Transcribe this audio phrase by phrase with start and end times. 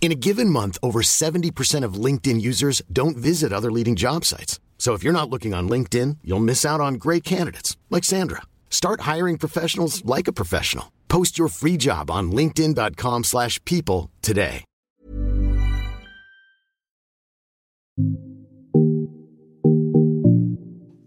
[0.00, 4.58] In a given month, over 70% of LinkedIn users don't visit other leading job sites.
[4.78, 8.40] So if you're not looking on LinkedIn, you'll miss out on great candidates like Sandra.
[8.70, 10.90] Start hiring professionals like a professional.
[11.08, 14.64] Post your free job on linkedin.com/people today.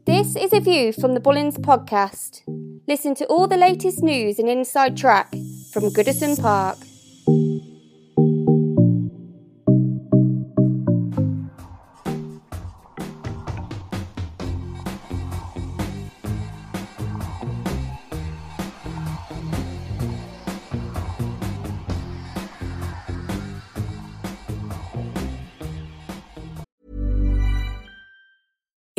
[0.06, 2.42] This is a view from the Bullens podcast.
[2.88, 5.32] Listen to all the latest news and inside track
[5.72, 6.78] from Goodison Park.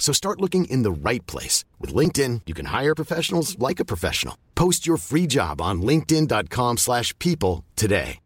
[0.00, 1.64] So start looking in the right place.
[1.78, 4.36] With LinkedIn, you can hire professionals like a professional.
[4.56, 8.18] Post your free job on linkedin.com/people slash people today.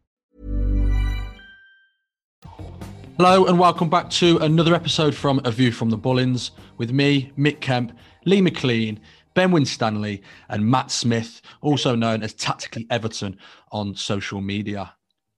[3.16, 7.30] Hello and welcome back to another episode from A View from the Bullens with me,
[7.38, 8.98] Mick Kemp, Lee McLean,
[9.34, 13.38] Ben Winstanley, and Matt Smith, also known as Tactically Everton
[13.70, 14.94] on social media.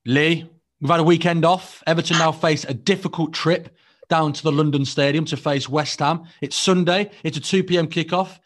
[0.07, 0.49] Lee,
[0.81, 1.83] we've had a weekend off.
[1.85, 3.69] Everton now face a difficult trip
[4.09, 6.23] down to the London Stadium to face West Ham.
[6.41, 7.11] It's Sunday.
[7.23, 7.87] It's a 2 p.m.
[7.87, 8.39] kickoff.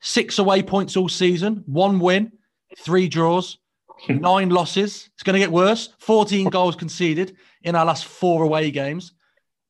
[0.00, 2.32] Six away points all season, one win,
[2.78, 3.58] three draws,
[4.08, 5.08] nine losses.
[5.14, 5.90] It's going to get worse.
[5.98, 9.12] 14 goals conceded in our last four away games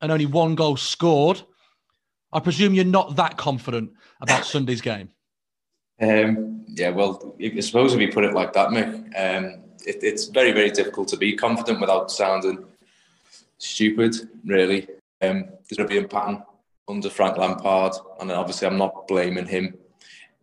[0.00, 1.42] and only one goal scored.
[2.32, 5.10] I presume you're not that confident about Sunday's game.
[6.00, 10.24] Um, yeah, well, I suppose if you put it like that, Mick, um, it, it's
[10.26, 12.64] very, very difficult to be confident without sounding
[13.58, 14.88] stupid, really.
[15.28, 16.42] Um, there's going be a pattern
[16.88, 19.74] under Frank Lampard, and obviously I'm not blaming him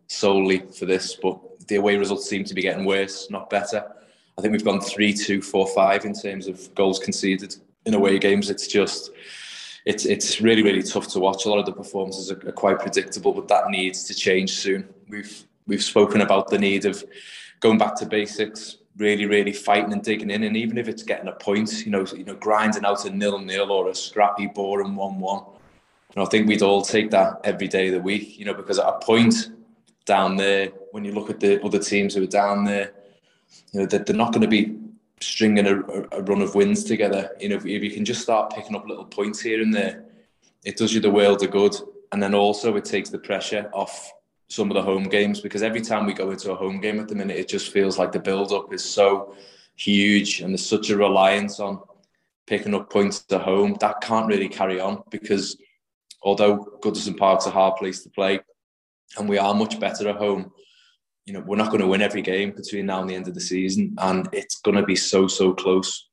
[0.07, 3.83] solely for this, but the away results seem to be getting worse, not better.
[4.37, 7.55] I think we've gone three, two, four, five in terms of goals conceded
[7.85, 8.49] in away games.
[8.49, 9.11] It's just,
[9.85, 11.45] it's it's really really tough to watch.
[11.45, 14.87] A lot of the performances are, are quite predictable, but that needs to change soon.
[15.09, 17.03] We've we've spoken about the need of
[17.59, 20.43] going back to basics, really, really fighting and digging in.
[20.43, 23.39] And even if it's getting a point, you know, you know, grinding out a nil
[23.39, 25.43] nil or a scrappy, boring one one.
[26.15, 28.79] And I think we'd all take that every day of the week, you know, because
[28.79, 29.51] at a point
[30.05, 32.91] down there, when you look at the other teams who are down there,
[33.71, 34.77] you know, they're, they're not going to be
[35.21, 35.79] stringing a,
[36.11, 37.31] a, run of wins together.
[37.39, 40.03] You know, if, if you can just start picking up little points here and there,
[40.65, 41.75] it does you the world of good.
[42.11, 44.11] And then also it takes the pressure off
[44.51, 47.07] some of the home games because every time we go into a home game at
[47.07, 49.33] the minute, it just feels like the build up is so
[49.77, 51.79] huge and there's such a reliance on
[52.47, 53.77] picking up points at home.
[53.79, 55.55] That can't really carry on because
[56.21, 58.41] although Goodison Park's a hard place to play
[59.17, 60.51] and we are much better at home,
[61.25, 63.33] you know, we're not going to win every game between now and the end of
[63.33, 63.95] the season.
[63.99, 66.09] And it's going to be so, so close.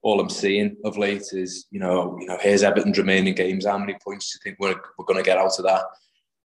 [0.00, 3.66] All I'm seeing of late is, you know, you know, here's Everton's remaining games.
[3.66, 5.84] How many points do you think we're, we're going to get out of that?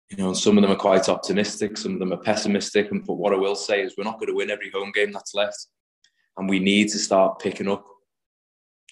[0.10, 2.92] You know, some of them are quite optimistic, some of them are pessimistic.
[2.92, 5.12] And but what I will say is we're not going to win every home game
[5.12, 5.68] that's left.
[6.38, 7.86] And we need to start picking up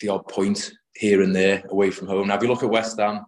[0.02, 2.28] the odd point here and there away from home.
[2.28, 3.24] Now, if you look at West Ham,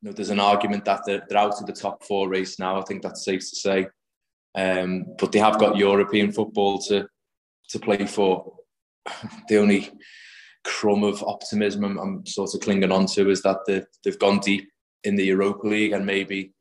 [0.00, 2.80] you know, there's an argument that they're, they're out of the top four race now.
[2.80, 3.86] I think that's safe to say.
[4.54, 7.06] Um, but they have got European football to
[7.70, 8.52] to play for.
[9.48, 9.90] The only
[10.64, 14.38] crumb of optimism I'm, I'm sort of clinging on to is that they, they've gone
[14.40, 14.68] deep
[15.08, 16.52] in the Europa League, and maybe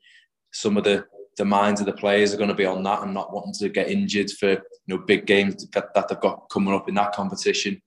[0.52, 1.06] some of the
[1.38, 3.70] the minds of the players are going to be on that and not wanting to
[3.70, 7.14] get injured for you know big games that, that they've got coming up in that
[7.14, 7.80] competition.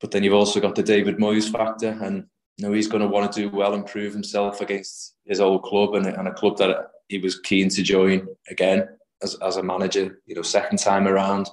[0.00, 2.24] But then you've also got the David Moyes factor, and
[2.56, 5.62] you know he's going to want to do well and prove himself against his old
[5.62, 8.88] club and, and a club that he was keen to join again
[9.22, 10.18] as, as a manager.
[10.26, 11.48] You know, second time around.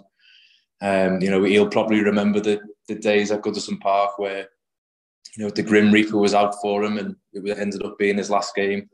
[0.82, 4.50] Um, you know, he'll probably remember the the days at Goodison Park where
[5.36, 8.30] you know, the Grim Reaper was out for him, and it ended up being his
[8.30, 8.90] last game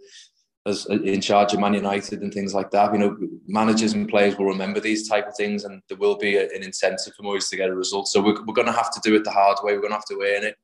[0.67, 2.93] as uh, in charge of Man United and things like that.
[2.93, 6.37] You know, managers and players will remember these type of things, and there will be
[6.37, 8.07] an incentive for Moyes to get a result.
[8.07, 9.73] So we're, we're going to have to do it the hard way.
[9.73, 10.55] We're going to have to earn it.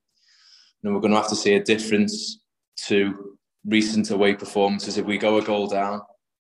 [0.82, 2.42] And we're going to have to see a difference
[2.86, 4.98] to recent away performances.
[4.98, 6.02] If we go a goal down,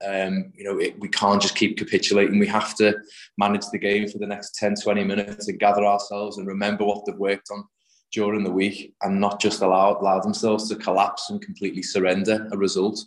[0.06, 2.38] um, you know, it, we can't just keep capitulating.
[2.38, 2.94] We have to
[3.36, 7.04] manage the game for the next 10, 20 minutes and gather ourselves and remember what
[7.04, 7.64] they've worked on
[8.12, 12.56] during the week and not just allow, allow themselves to collapse and completely surrender a
[12.56, 12.98] result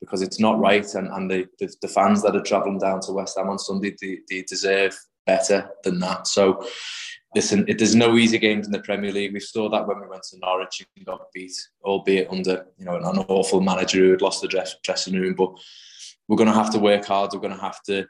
[0.00, 0.94] because it's not right.
[0.94, 3.96] And, and the, the, the fans that are travelling down to West Ham on Sunday,
[4.00, 4.96] they, they deserve
[5.26, 6.26] better than that.
[6.26, 6.66] So,
[7.34, 9.32] listen, it, there's no easy games in the Premier League.
[9.32, 11.54] We saw that when we went to Norwich and got beat,
[11.84, 15.34] albeit under you know an, an awful manager who had lost the dress, dressing room.
[15.34, 15.52] But
[16.28, 17.32] we're going to have to work hard.
[17.32, 18.06] We're going to have to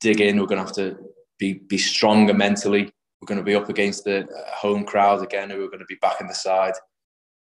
[0.00, 0.38] dig in.
[0.38, 0.98] We're going to have to
[1.38, 5.62] be be stronger mentally we're going to be up against the home crowd again, who
[5.64, 6.74] are going to be back in the side.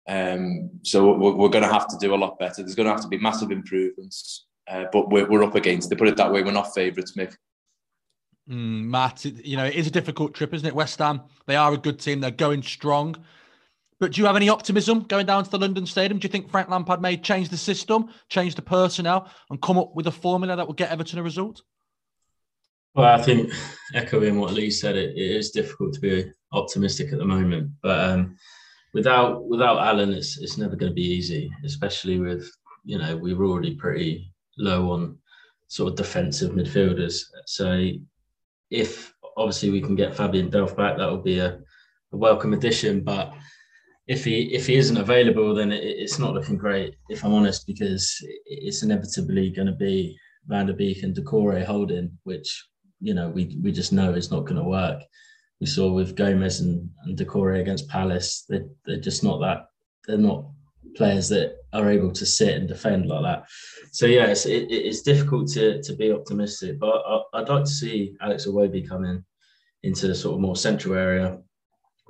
[0.07, 2.63] Um, so we're, we're, going to have to do a lot better.
[2.63, 5.89] There's going to have to be massive improvements, uh, but we're, we're up against.
[5.89, 7.35] To put it that way, we're not favourites, Mick.
[8.49, 10.73] Mm, Matt, you know it is a difficult trip, isn't it?
[10.73, 12.19] West Ham, they are a good team.
[12.19, 13.15] They're going strong.
[13.99, 16.19] But do you have any optimism going down to the London Stadium?
[16.19, 19.93] Do you think Frank Lampard may change the system, change the personnel, and come up
[19.93, 21.61] with a formula that will get Everton a result?
[22.95, 23.51] Well, I think
[23.93, 27.71] echoing what Lee said, it, it is difficult to be optimistic at the moment.
[27.81, 28.35] But um,
[28.93, 32.49] without without Allen, it's it's never going to be easy, especially with
[32.83, 35.17] you know we were already pretty low on
[35.67, 37.21] sort of defensive midfielders.
[37.45, 37.89] So
[38.71, 41.59] if obviously we can get Fabian Delph back, that will be a,
[42.11, 43.03] a welcome addition.
[43.03, 43.33] But
[44.07, 46.95] if he if he isn't available, then it, it's not looking great.
[47.09, 50.17] If I'm honest, because it's inevitably going to be
[50.47, 52.65] Van der Beek and Doucouré holding, which
[52.99, 55.01] you know, we we just know it's not going to work.
[55.59, 59.67] We saw with Gomes and, and Doucouré against Palace, they they're just not that.
[60.07, 60.45] They're not
[60.95, 63.45] players that are able to sit and defend like that.
[63.91, 68.15] So yes, it, it's difficult to to be optimistic, but I, would like to see
[68.21, 69.23] Alex Iwobi come in
[69.83, 71.37] into the sort of more central area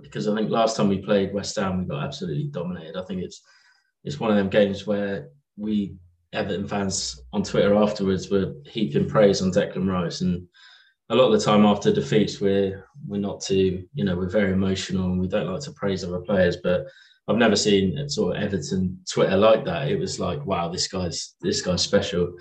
[0.02, 2.96] because I think last time we played West Ham, we got absolutely dominated.
[2.96, 3.42] I think it's
[4.04, 5.96] it's one of them games where we
[6.32, 10.48] Everton fans on Twitter afterwards were heaping praise on Declan Rice and
[11.10, 14.52] a lot of the time after defeats, we're we're not too, you know, we're very
[14.52, 16.58] emotional and we don't like to praise other players.
[16.64, 16.86] But
[17.28, 19.88] I've never seen sort of Everton Twitter like that.
[19.90, 22.34] It was like, wow, this guy's this guy's special.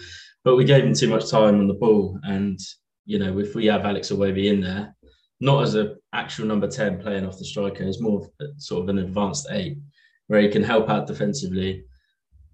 [0.44, 2.58] But we gave him too much time on the ball, and
[3.06, 4.94] you know, if we have Alex Iwobi in there,
[5.40, 8.88] not as an actual number ten playing off the striker, it's more of sort of
[8.90, 9.78] an advanced eight,
[10.26, 11.84] where he can help out defensively,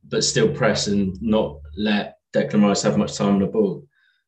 [0.08, 3.84] but still press and not let Declan Rice have much time on the ball.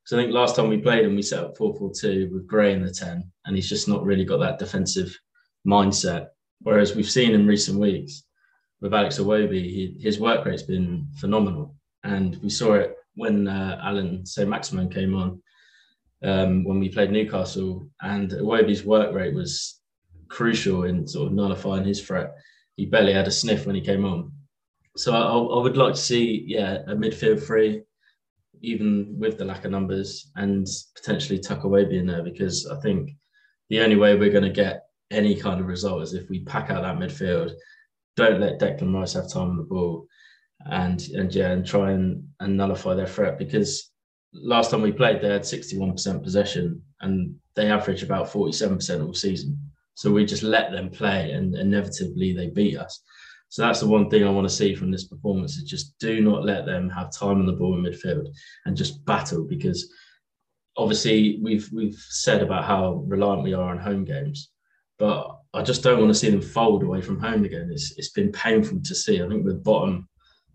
[0.06, 2.46] So I think last time we played him, we set up 4 4 2 with
[2.46, 5.18] Gray in the 10, and he's just not really got that defensive
[5.66, 6.28] mindset.
[6.60, 8.22] Whereas we've seen in recent weeks
[8.80, 11.74] with Alex Iwobi, he, his work rate's been phenomenal.
[12.04, 15.42] And we saw it when uh, Allan Saint-Maximin came on
[16.22, 19.80] um, when we played Newcastle, and Iwobi's work rate was
[20.28, 22.32] crucial in sort of nullifying his threat.
[22.76, 24.30] He barely had a sniff when he came on.
[24.96, 27.82] So I, I would like to see, yeah, a midfield three,
[28.62, 33.10] even with the lack of numbers, and potentially tuck away being there because I think
[33.70, 36.70] the only way we're going to get any kind of result is if we pack
[36.70, 37.52] out that midfield,
[38.16, 40.06] don't let Declan Rice have time on the ball,
[40.70, 43.90] and and yeah, and try and, and nullify their threat because
[44.32, 49.58] last time we played they had 61% possession and they average about 47% all season.
[49.94, 53.02] So we just let them play and inevitably they beat us.
[53.48, 56.20] So that's the one thing I want to see from this performance is just do
[56.20, 58.28] not let them have time on the ball in midfield
[58.64, 59.90] and just battle because
[60.76, 64.50] obviously we've we've said about how reliant we are on home games,
[64.98, 67.70] but I just don't want to see them fold away from home again.
[67.72, 69.22] It's it's been painful to see.
[69.22, 70.08] I think we're bottom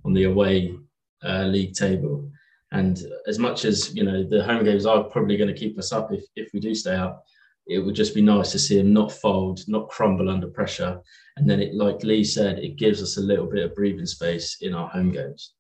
[0.05, 0.75] on the away
[1.23, 2.29] uh, league table,
[2.71, 5.91] and as much as you know the home games are probably going to keep us
[5.91, 7.23] up if if we do stay up,
[7.67, 10.99] it would just be nice to see them not fold, not crumble under pressure,
[11.41, 14.57] and then it, like Lee said, it gives us a little bit of breathing space
[14.61, 15.53] in our home games.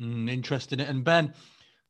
[0.00, 0.80] Mm, interesting.
[0.80, 1.32] And Ben,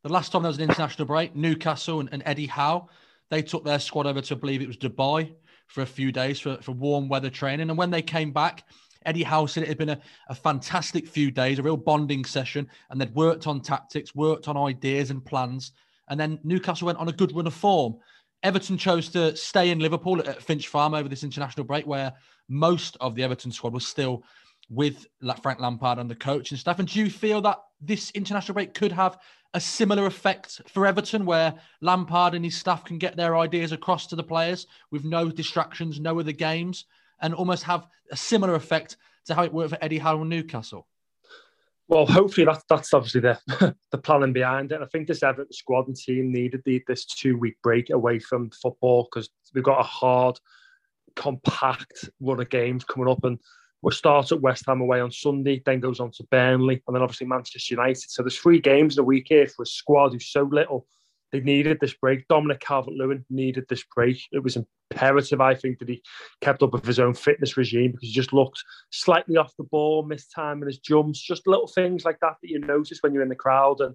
[0.03, 2.91] the last time there was an international break, Newcastle and, and Eddie Howe,
[3.31, 5.33] they took their squad over to, I believe it was Dubai
[5.69, 7.71] for a few days for, for warm weather training.
[7.71, 8.65] And when they came back,
[9.07, 12.69] Eddie Howe said it had been a, a fantastic few days, a real bonding session,
[12.91, 15.73] and they'd worked on tactics, worked on ideas and plans.
[16.11, 17.97] And then Newcastle went on a good run of form.
[18.43, 22.13] Everton chose to stay in Liverpool at Finch Farm over this international break, where
[22.49, 24.25] most of the Everton squad was still
[24.69, 25.07] with
[25.43, 26.79] Frank Lampard and the coach and stuff.
[26.79, 29.19] And do you feel that this international break could have
[29.53, 34.07] a similar effect for Everton, where Lampard and his staff can get their ideas across
[34.07, 36.85] to the players with no distractions, no other games,
[37.21, 40.87] and almost have a similar effect to how it worked for Eddie Howe and Newcastle?
[41.91, 44.81] Well, hopefully that's that's obviously the the planning behind it.
[44.81, 48.51] I think this Everton squad and team needed the, this two week break away from
[48.51, 50.39] football because we've got a hard,
[51.17, 53.41] compact run of games coming up, and
[53.83, 57.03] we start at West Ham away on Sunday, then goes on to Burnley, and then
[57.03, 58.09] obviously Manchester United.
[58.09, 60.87] So there's three games in a week here for a squad who's so little.
[61.33, 62.27] They needed this break.
[62.29, 64.21] Dominic Calvert-Lewin needed this break.
[64.33, 64.57] It was
[64.91, 66.03] imperative, I think, that he
[66.41, 70.03] kept up with his own fitness regime because he just looked slightly off the ball,
[70.03, 73.23] missed time in his jumps, just little things like that that you notice when you're
[73.23, 73.81] in the crowd.
[73.81, 73.95] And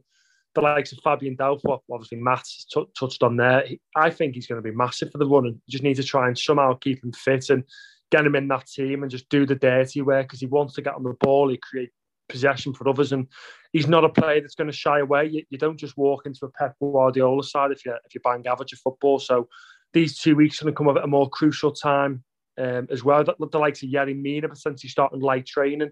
[0.54, 1.62] the likes of Fabian Delph,
[1.92, 3.66] obviously Matt t- touched on there.
[3.96, 6.28] I think he's going to be massive for the run and just need to try
[6.28, 7.64] and somehow keep him fit and
[8.12, 10.82] get him in that team and just do the dirty work because he wants to
[10.82, 11.50] get on the ball.
[11.50, 11.92] He create
[12.28, 13.28] possession for others, and
[13.72, 15.28] he's not a player that's going to shy away.
[15.28, 18.46] You, you don't just walk into a Pep Guardiola side if you if you bang
[18.48, 19.20] average football.
[19.20, 19.48] So
[19.94, 22.24] these two weeks are going to come at a more crucial time
[22.58, 23.24] um, as well.
[23.24, 25.92] The, the likes of Yerry Mina potentially starting light training.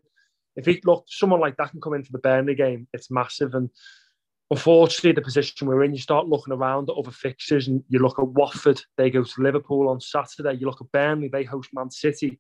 [0.56, 3.56] If he look, someone like that can come into the Burnley game, it's massive.
[3.56, 3.70] And
[4.52, 8.20] unfortunately, the position we're in, you start looking around at other fixtures, and you look
[8.20, 10.54] at Watford, they go to Liverpool on Saturday.
[10.54, 12.40] You look at Burnley, they host Man City.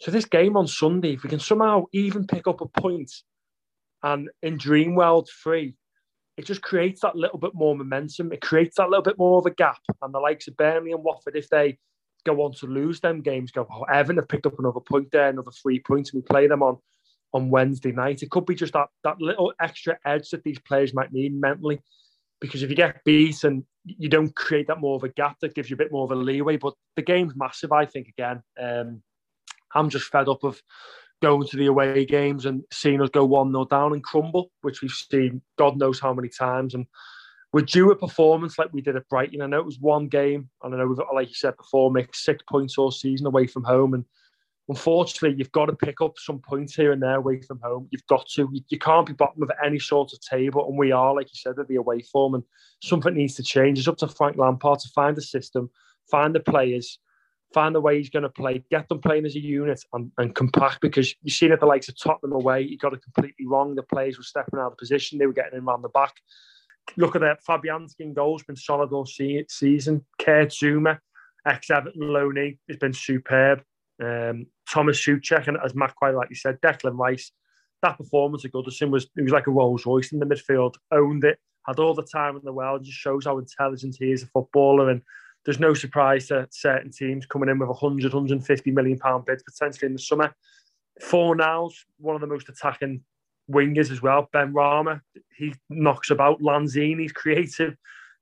[0.00, 3.12] So this game on Sunday, if we can somehow even pick up a point
[4.02, 5.74] and in Dreamworld free,
[6.36, 8.32] it just creates that little bit more momentum.
[8.32, 9.80] It creates that little bit more of a gap.
[10.00, 11.78] And the likes of Burnley and Watford, if they
[12.24, 15.28] go on to lose them games, go, oh, Evan have picked up another point there,
[15.28, 16.78] another three points, and we play them on
[17.34, 18.22] on Wednesday night.
[18.22, 21.80] It could be just that that little extra edge that these players might need mentally.
[22.40, 25.54] Because if you get beat and you don't create that more of a gap, that
[25.54, 26.56] gives you a bit more of a leeway.
[26.56, 28.42] But the game's massive, I think, again.
[28.60, 29.02] Um,
[29.74, 30.62] I'm just fed up of
[31.20, 34.82] going to the away games and seeing us go 1 0 down and crumble, which
[34.82, 36.74] we've seen God knows how many times.
[36.74, 36.86] And
[37.52, 39.42] we're due a performance like we did at Brighton.
[39.42, 42.14] I know it was one game, and I know we've like you said before, make
[42.14, 43.94] six points all season away from home.
[43.94, 44.04] And
[44.68, 47.88] unfortunately, you've got to pick up some points here and there away from home.
[47.90, 48.48] You've got to.
[48.52, 50.68] You, you can't be bottom of any sort of table.
[50.68, 52.34] And we are, like you said, at the away form.
[52.34, 52.44] And
[52.82, 53.78] something needs to change.
[53.78, 55.70] It's up to Frank Lampard to find a system,
[56.10, 56.98] find the players
[57.54, 60.34] find the way he's going to play, get them playing as a unit and, and
[60.34, 63.74] compact because you've seen at the likes of Tottenham away, he got it completely wrong.
[63.74, 66.14] The players were stepping out of position, they were getting in around the back.
[66.96, 67.44] Look at that.
[67.46, 70.04] Fabianski in goals, been solid all season.
[70.18, 70.98] Kurt Zouma,
[71.46, 73.62] ex Everton loanee, has been superb.
[74.02, 77.32] Um, Thomas Soucek, and as Matt quite rightly said, Declan Rice,
[77.82, 81.24] that performance at Goodison was it was like a Rolls Royce in the midfield, owned
[81.24, 84.26] it, had all the time in the world, just shows how intelligent he is a
[84.26, 84.90] footballer.
[84.90, 85.02] And
[85.48, 89.86] there's no surprise to certain teams coming in with 100, 150 million pound bids potentially
[89.86, 90.30] in the summer.
[91.02, 93.00] Fornals, one of the most attacking
[93.50, 94.28] wingers as well.
[94.34, 95.00] Benrahma,
[95.34, 96.42] he knocks about.
[96.42, 97.78] Lanzini's creative.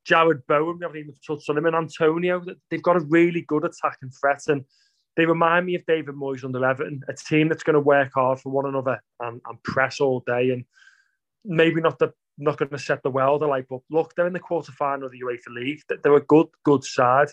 [0.08, 2.44] Jarrod Bowen, we haven't even touched on him, and Antonio.
[2.70, 4.64] They've got a really good attacking threat, and
[5.16, 8.38] they remind me of David Moyes under Everton, a team that's going to work hard
[8.38, 10.64] for one another and, and press all day, and
[11.44, 13.66] maybe not the not going to set the world alight.
[13.68, 15.80] But look, they're in the quarter final of the UEFA League.
[16.02, 17.28] They're a good, good side.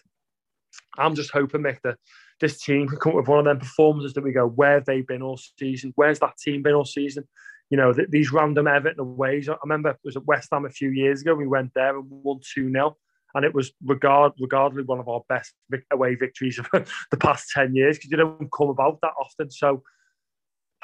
[0.97, 1.97] I'm just hoping, Mick, that
[2.39, 4.85] this team can come up with one of them performances that we go, where have
[4.85, 5.93] they been all season?
[5.95, 7.25] Where's that team been all season?
[7.69, 9.49] You know, th- these random Everton ways.
[9.49, 11.35] I remember it was at West Ham a few years ago.
[11.35, 12.97] We went there and won 2 0.
[13.35, 15.53] And it was regard regardless one of our best
[15.91, 16.67] away victories of
[17.11, 19.49] the past 10 years because you don't come about that often.
[19.49, 19.81] So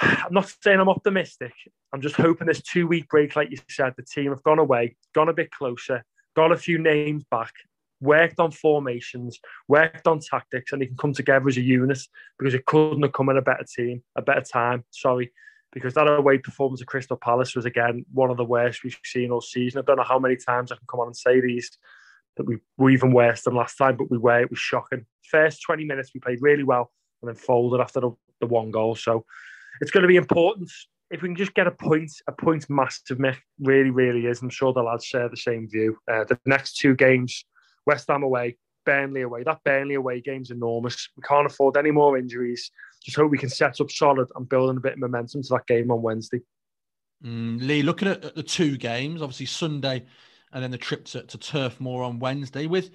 [0.02, 1.54] I'm not saying I'm optimistic.
[1.94, 4.96] I'm just hoping this two week break, like you said, the team have gone away,
[5.14, 6.04] gone a bit closer,
[6.36, 7.52] got a few names back,
[8.00, 12.00] worked on formations, worked on tactics, and they can come together as a unit
[12.38, 14.86] because it couldn't have come in a better team, a better time.
[14.92, 15.32] Sorry,
[15.74, 19.32] because that away performance of Crystal Palace was again one of the worst we've seen
[19.32, 19.80] all season.
[19.80, 21.78] I don't know how many times I can come on and say these
[22.38, 24.42] that we were even worse than last time, but we were.
[24.42, 25.06] It was shocking.
[25.24, 26.92] First 20 minutes we played really well
[27.22, 28.96] and then folded after the, the one goal.
[28.96, 29.26] So
[29.82, 30.72] it's going to be important
[31.12, 33.20] if we can just get a point, a point massive,
[33.60, 34.42] really, really is.
[34.42, 35.98] I'm sure the lads share the same view.
[36.12, 37.46] Uh, the next two games
[37.86, 39.44] West Ham away, Burnley away.
[39.44, 41.10] That Burnley away game's enormous.
[41.18, 42.70] We can't afford any more injuries.
[43.04, 45.66] Just hope we can set up solid and building a bit of momentum to that
[45.66, 46.42] game on Wednesday.
[47.26, 50.06] Mm, Lee, looking at the two games, obviously Sunday
[50.54, 52.92] and then the trip to, to Turf Moor on Wednesday, with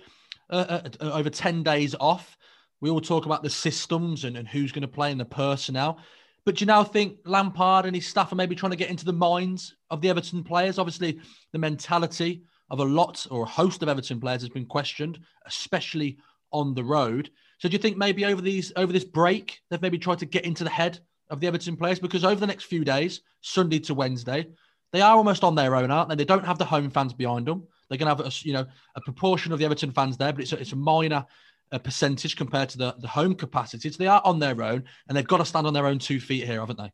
[0.50, 2.36] uh, uh, uh over 10 days off,
[2.80, 5.98] we all talk about the systems and, and who's going to play and the personnel.
[6.44, 9.04] But do you now think Lampard and his staff are maybe trying to get into
[9.04, 10.78] the minds of the Everton players?
[10.78, 11.20] Obviously,
[11.52, 16.18] the mentality of a lot or a host of Everton players has been questioned, especially
[16.52, 17.30] on the road.
[17.58, 20.44] So do you think maybe over these over this break they've maybe tried to get
[20.44, 23.94] into the head of the Everton players because over the next few days, Sunday to
[23.94, 24.46] Wednesday,
[24.92, 26.14] they are almost on their own, aren't they?
[26.14, 27.66] They don't have the home fans behind them.
[27.88, 30.42] They're going to have a, you know a proportion of the Everton fans there, but
[30.42, 31.24] it's a, it's a minor
[31.72, 33.90] a percentage compared to the, the home capacity.
[33.90, 36.20] So they are on their own and they've got to stand on their own two
[36.20, 36.92] feet here, haven't they?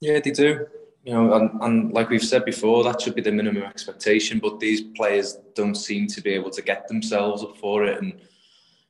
[0.00, 0.66] Yeah, they do
[1.06, 4.40] you know, and, and like we've said before, that should be the minimum expectation.
[4.40, 8.20] But these players don't seem to be able to get themselves up for it and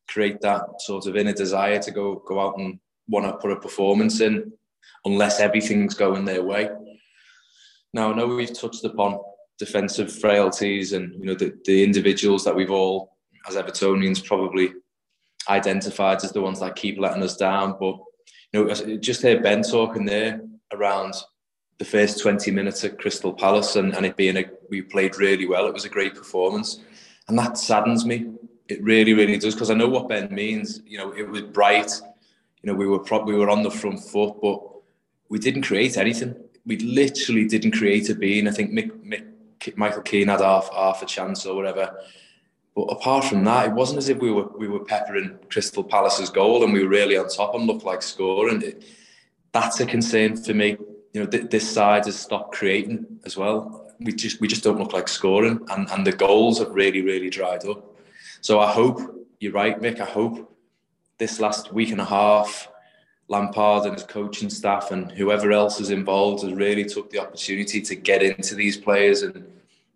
[0.08, 3.56] create that sort of inner desire to go go out and want to put a
[3.56, 4.50] performance in,
[5.04, 6.70] unless everything's going their way.
[7.92, 9.20] Now, I know we've touched upon
[9.58, 13.15] defensive frailties and you know the, the individuals that we've all,
[13.48, 14.72] as Evertonians, probably
[15.48, 17.76] identified as the ones that keep letting us down.
[17.78, 17.98] But
[18.52, 20.40] you know, just hear Ben talking there
[20.72, 21.14] around
[21.78, 25.46] the first 20 minutes at Crystal Palace and, and it being a, we played really
[25.46, 25.66] well.
[25.66, 26.80] It was a great performance.
[27.28, 28.32] And that saddens me.
[28.68, 29.54] It really, really does.
[29.54, 30.80] Because I know what Ben means.
[30.86, 31.92] You know, it was bright.
[32.62, 34.60] You know, we were probably we were on the front foot, but
[35.28, 36.34] we didn't create anything.
[36.64, 38.48] We literally didn't create a bean.
[38.48, 41.96] I think Mick, Mick, Michael Keane had half, half a chance or whatever.
[42.76, 46.30] But apart from that, it wasn't as if we were we were peppering Crystal Palace's
[46.30, 48.62] goal and we were really on top and looked like scoring.
[48.62, 48.84] It,
[49.52, 50.76] that's a concern for me
[51.16, 53.90] you know, th- this side has stopped creating as well.
[54.00, 57.30] We just we just don't look like scoring, and and the goals have really really
[57.30, 57.96] dried up.
[58.42, 59.00] So I hope
[59.40, 59.98] you're right, Mick.
[59.98, 60.54] I hope
[61.16, 62.68] this last week and a half,
[63.28, 67.80] Lampard and his coaching staff and whoever else is involved has really took the opportunity
[67.80, 69.42] to get into these players and,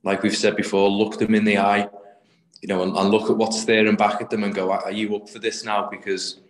[0.03, 1.87] like we've said before, look them in the eye,
[2.62, 4.92] you know, and, and look at what's there and back at them and go, are
[4.92, 5.88] you up for this now?
[5.88, 6.40] Because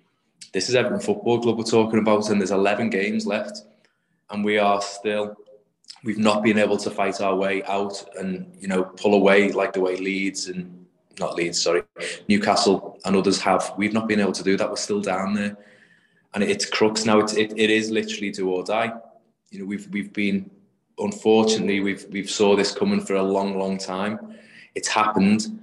[0.53, 3.63] this is Everton Football Club we're talking about, and there's 11 games left
[4.31, 5.37] and we are still
[6.05, 9.73] we've not been able to fight our way out and you know pull away like
[9.73, 10.77] the way Leeds and
[11.19, 11.83] not Leeds, sorry,
[12.29, 13.75] Newcastle and others have.
[13.77, 14.71] We've not been able to do that.
[14.71, 15.57] We're still down there,
[16.33, 17.19] and it's crux now.
[17.19, 18.93] It's, it, it is literally do or die.
[19.51, 20.51] You know, we've we've been
[20.99, 24.35] unfortunately we've we've saw this coming for a long, long time.
[24.75, 25.59] It's happened.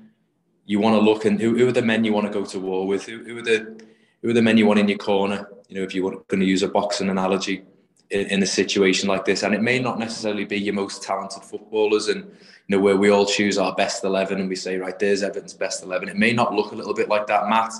[0.68, 2.60] You want to look and who, who are the men you want to go to
[2.60, 3.06] war with?
[3.08, 3.82] Who, who are the
[4.22, 5.50] who are the men you want in your corner?
[5.68, 7.64] You know, if you're going to use a boxing analogy,
[8.10, 9.44] in, in, a situation like this.
[9.44, 13.10] And it may not necessarily be your most talented footballers and, you know, where we
[13.10, 16.10] all choose our best 11 and we say, right, there's Everton's best 11.
[16.10, 17.50] It may not look a little bit like that.
[17.50, 17.74] Matt,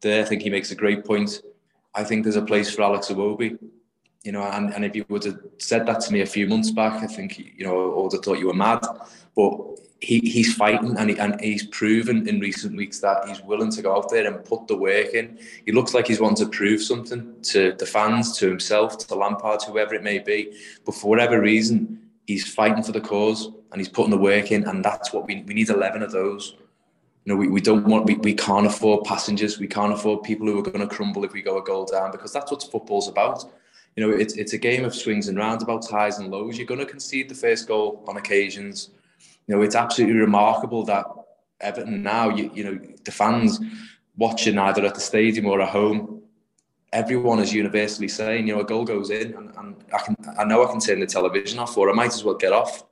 [0.00, 1.42] there, I think he makes a great point.
[1.94, 3.58] I think there's a place for Alex Iwobi.
[4.22, 6.70] You know, and, and if you would have said that to me a few months
[6.70, 8.80] back, I think, you know, I would have thought you were mad.
[9.36, 13.70] But he, he's fighting and, he, and he's proven in recent weeks that he's willing
[13.70, 15.38] to go out there and put the work in.
[15.64, 19.62] He looks like he's wanting to prove something to the fans, to himself, to Lampard,
[19.62, 20.56] whoever it may be.
[20.84, 24.64] But for whatever reason, he's fighting for the cause and he's putting the work in.
[24.64, 26.54] And that's what we, we need 11 of those.
[27.24, 29.58] You know, we, we don't want, we, we can't afford passengers.
[29.58, 32.12] We can't afford people who are going to crumble if we go a goal down
[32.12, 33.50] because that's what football's about.
[33.96, 36.58] You know, it's, it's a game of swings and roundabouts, highs and lows.
[36.58, 38.90] You're going to concede the first goal on occasions
[39.46, 41.06] you know, it's absolutely remarkable that
[41.60, 43.60] Everton now, you, you know, the fans
[44.16, 46.22] watching either at the stadium or at home,
[46.92, 50.44] everyone is universally saying, you know, a goal goes in, and, and I can, I
[50.44, 52.84] know I can turn the television off, or I might as well get off,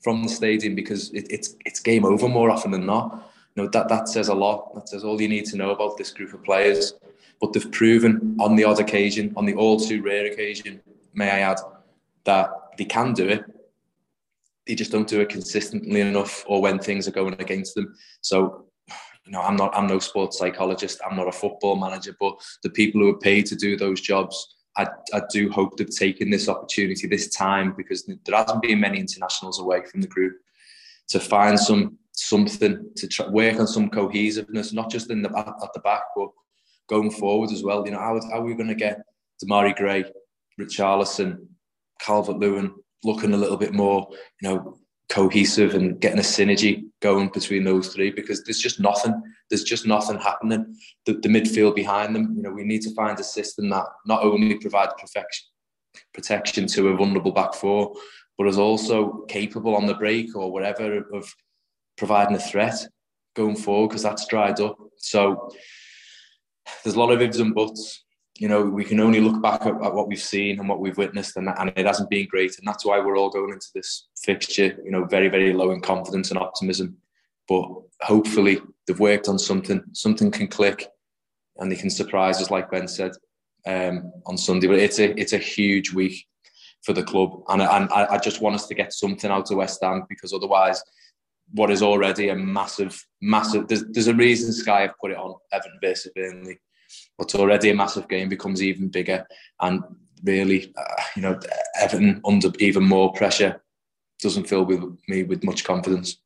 [0.00, 3.30] from the stadium because it, it's it's game over more often than not.
[3.54, 4.74] You know that that says a lot.
[4.74, 6.94] That says all you need to know about this group of players.
[7.40, 10.80] But they've proven on the odd occasion, on the all too rare occasion,
[11.14, 11.60] may I add,
[12.24, 13.44] that they can do it.
[14.68, 17.94] They just don't do it consistently enough, or when things are going against them.
[18.20, 18.66] So
[19.24, 21.00] you know, I'm not, I'm no sports psychologist.
[21.04, 24.56] I'm not a football manager, but the people who are paid to do those jobs,
[24.78, 28.98] I, I do hope they've taken this opportunity, this time, because there hasn't been many
[28.98, 30.34] internationals away from the group,
[31.08, 35.72] to find some something to try, work on some cohesiveness, not just in the at
[35.74, 36.28] the back, but
[36.88, 37.84] going forward as well.
[37.84, 39.02] You know, how, how are we going to get
[39.44, 40.04] Demarai Gray,
[40.58, 41.46] Richarlison,
[42.00, 42.72] Calvert Lewin
[43.04, 44.08] looking a little bit more,
[44.40, 49.20] you know, cohesive and getting a synergy going between those three because there's just nothing.
[49.48, 50.76] There's just nothing happening.
[51.06, 54.22] The, the midfield behind them, you know, we need to find a system that not
[54.22, 55.46] only provides perfection,
[56.12, 57.94] protection to a vulnerable back four,
[58.36, 61.32] but is also capable on the break or whatever of
[61.96, 62.86] providing a threat
[63.34, 64.76] going forward because that's dried up.
[64.98, 65.50] So
[66.84, 68.04] there's a lot of ifs and buts
[68.38, 70.96] you know, we can only look back at, at, what we've seen and what we've
[70.96, 72.56] witnessed, and, and it hasn't been great.
[72.56, 75.80] And that's why we're all going into this fixture, you know, very, very low in
[75.80, 76.96] confidence and optimism.
[77.48, 77.68] But
[78.02, 79.82] hopefully, they've worked on something.
[79.92, 80.88] Something can click,
[81.56, 83.10] and they can surprise us, like Ben said
[83.66, 84.68] um, on Sunday.
[84.68, 86.24] But it's a it's a huge week
[86.84, 89.56] for the club, and, and I, I just want us to get something out of
[89.56, 90.80] West Ham because otherwise,
[91.54, 93.66] what is already a massive, massive.
[93.66, 96.60] There's, there's a reason Sky have put it on Everton versus Burnley
[97.18, 99.26] what's already a massive game becomes even bigger.
[99.60, 99.82] And
[100.24, 101.38] really, uh, you know,
[101.78, 103.60] Everton under even more pressure
[104.20, 106.18] doesn't fill with me with much confidence.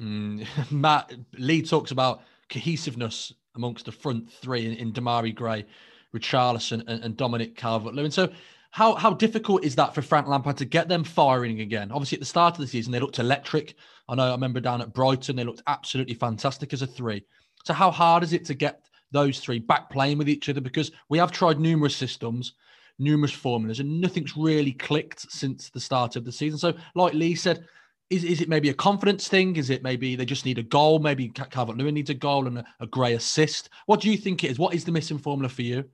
[0.00, 5.66] Mm, Matt Lee talks about cohesiveness amongst the front three in, in Demarai Gray,
[6.14, 8.10] Richarlison, and, and Dominic Calvert-Lewin.
[8.10, 8.30] So,
[8.70, 11.90] how how difficult is that for Frank Lampard to get them firing again?
[11.90, 13.74] Obviously, at the start of the season, they looked electric.
[14.08, 17.24] I know I remember down at Brighton, they looked absolutely fantastic as a three.
[17.64, 20.92] So, how hard is it to get those three back playing with each other because
[21.08, 22.52] we have tried numerous systems,
[22.98, 26.58] numerous formulas, and nothing's really clicked since the start of the season.
[26.58, 27.64] So, like Lee said,
[28.10, 29.56] is, is it maybe a confidence thing?
[29.56, 30.98] Is it maybe they just need a goal?
[30.98, 33.70] Maybe Calvert Lewin needs a goal and a, a Gray assist.
[33.86, 34.58] What do you think it is?
[34.58, 35.84] What is the missing formula for you?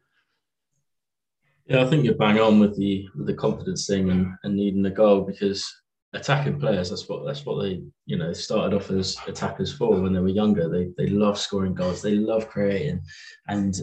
[1.66, 4.84] Yeah, I think you're bang on with the with the confidence thing and, and needing
[4.84, 5.64] a goal because
[6.14, 6.90] attacking players.
[6.90, 10.28] That's what that's what they you know started off as attackers for when they were
[10.28, 10.68] younger.
[10.68, 12.02] They they love scoring goals.
[12.02, 13.00] They love creating,
[13.48, 13.74] and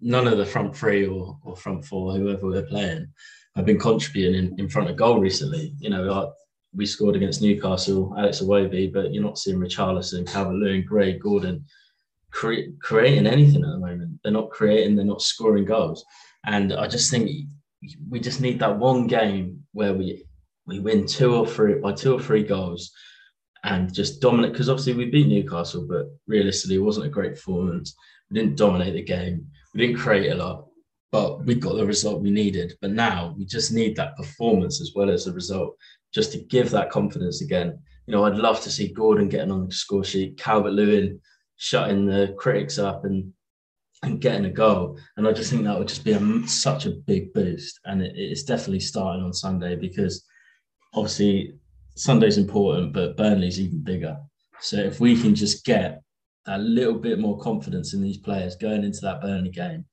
[0.00, 3.08] none of the front three or, or front four, whoever we're playing,
[3.56, 5.74] have been contributing in, in front of goal recently.
[5.78, 6.28] You know, like
[6.74, 11.64] we scored against Newcastle, Alex Iwobi, but you're not seeing Richarlison, Calvert-Lewin, Gray, Gordon
[12.30, 14.20] cre- creating anything at the moment.
[14.22, 14.96] They're not creating.
[14.96, 16.04] They're not scoring goals,
[16.46, 17.30] and I just think
[18.10, 20.24] we just need that one game where we
[20.68, 22.92] we win two or three by two or three goals
[23.64, 27.96] and just dominate because obviously we beat Newcastle, but realistically it wasn't a great performance.
[28.30, 29.46] We didn't dominate the game.
[29.74, 30.66] We didn't create a lot,
[31.10, 32.74] but we got the result we needed.
[32.80, 35.76] But now we just need that performance as well as the result,
[36.14, 37.78] just to give that confidence again.
[38.06, 41.20] You know, I'd love to see Gordon getting on the score sheet, Calvert Lewin
[41.56, 43.32] shutting the critics up and
[44.04, 44.96] and getting a goal.
[45.16, 47.80] And I just think that would just be a, such a big boost.
[47.84, 50.24] And it, it's definitely starting on Sunday because
[50.94, 51.54] obviously
[51.94, 54.16] Sunday's important, but Burnley's even bigger.
[54.60, 56.02] So if we can just get
[56.46, 59.84] a little bit more confidence in these players going into that Burnley game,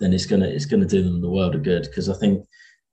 [0.00, 1.82] then it's gonna it's gonna do them the world of good.
[1.82, 2.44] Because I think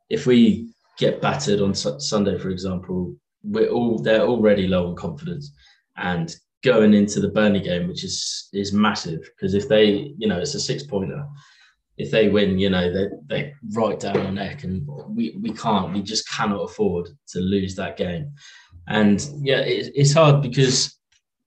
[0.10, 5.52] if we get battered on Sunday, for example, we're all they're already low on confidence,
[5.98, 9.22] and going into the Burnley game, which is is massive.
[9.36, 11.26] Because if they, you know, it's a six pointer,
[11.98, 15.94] if they win, you know, they they right down our neck, and we we can't,
[15.94, 18.32] we just cannot afford to lose that game.
[18.88, 20.98] And yeah, it, it's hard because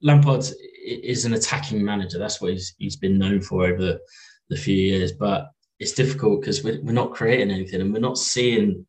[0.02, 0.44] Lampard
[0.84, 2.18] is an attacking manager.
[2.18, 4.00] That's what he's he's been known for over the,
[4.48, 5.12] the few years.
[5.12, 8.87] But it's difficult because we're, we're not creating anything, and we're not seeing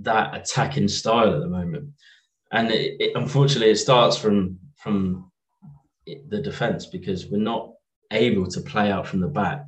[0.00, 1.90] that attacking style at the moment.
[2.52, 5.32] And it, it, unfortunately, it starts from from
[6.06, 7.72] the defense because we're not
[8.12, 9.64] able to play out from the back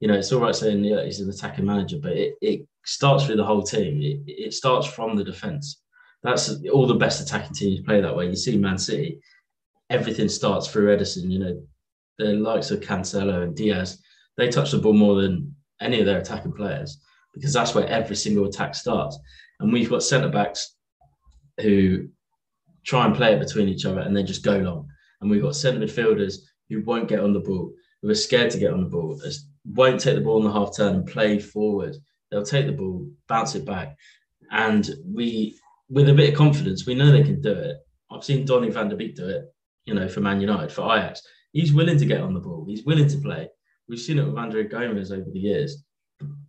[0.00, 3.24] you know, it's all right saying yeah, he's an attacking manager, but it, it starts
[3.24, 4.00] through the whole team.
[4.02, 5.82] It, it starts from the defence.
[6.22, 8.26] That's all the best attacking teams play that way.
[8.26, 9.20] You see Man City,
[9.90, 11.30] everything starts through Ederson.
[11.30, 11.62] You know,
[12.18, 14.02] the likes of Cancelo and Dias,
[14.36, 17.00] they touch the ball more than any of their attacking players
[17.34, 19.18] because that's where every single attack starts.
[19.60, 20.74] And we've got centre backs
[21.60, 22.08] who
[22.84, 24.88] try and play it between each other and then just go long.
[25.20, 28.58] And we've got centre midfielders who won't get on the ball, who are scared to
[28.58, 29.20] get on the ball
[29.72, 31.96] won't take the ball in the half turn and play forward.
[32.30, 33.96] They'll take the ball, bounce it back,
[34.50, 37.76] and we with a bit of confidence, we know they can do it.
[38.10, 39.44] I've seen Donny van der Beek do it,
[39.84, 41.22] you know, for Man United, for Ajax.
[41.52, 42.64] He's willing to get on the ball.
[42.68, 43.48] He's willing to play.
[43.88, 45.84] We've seen it with Andre Gomes over the years,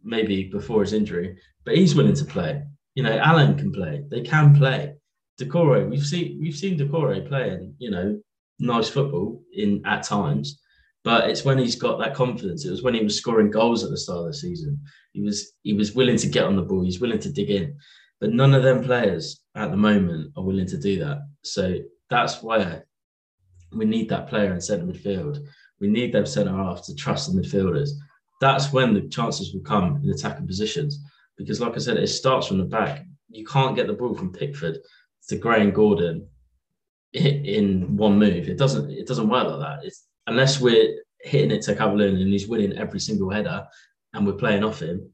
[0.03, 2.63] maybe before his injury, but he's willing to play.
[2.95, 4.03] You know, Allan can play.
[4.09, 4.95] They can play.
[5.39, 8.19] Doucouré, we've seen we've seen Doucouré playing, you know,
[8.59, 10.59] nice football in at times,
[11.07, 12.65] but it's when he's got that confidence.
[12.65, 14.77] It was when he was scoring goals at the start of the season.
[15.13, 16.83] He was he was willing to get on the ball.
[16.83, 17.77] He's willing to dig in.
[18.19, 21.19] But none of them players at the moment are willing to do that.
[21.43, 21.77] So
[22.09, 22.81] that's why
[23.71, 25.47] we need that player in centre midfield.
[25.79, 27.91] We need them centre half to trust the midfielders.
[28.41, 30.99] That's when the chances will come in attacking positions.
[31.37, 33.05] Because, like I said, it starts from the back.
[33.29, 34.79] You can't get the ball from Pickford
[35.29, 36.27] to Gray and Gordon
[37.13, 38.49] in one move.
[38.49, 38.91] It doesn't.
[38.91, 39.85] It doesn't work like that.
[39.85, 43.65] It's unless we're hitting it to Calvert and he's winning every single header,
[44.13, 45.09] and we're playing off him.